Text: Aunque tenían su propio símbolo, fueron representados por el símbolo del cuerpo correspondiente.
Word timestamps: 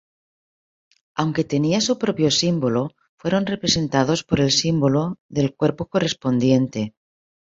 Aunque 1.15 1.43
tenían 1.43 1.81
su 1.87 1.99
propio 1.99 2.31
símbolo, 2.31 2.95
fueron 3.17 3.45
representados 3.45 4.23
por 4.23 4.39
el 4.39 4.49
símbolo 4.49 5.19
del 5.29 5.53
cuerpo 5.55 5.85
correspondiente. 5.89 6.95